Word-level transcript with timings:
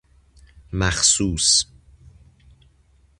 مخصوص 0.73 1.67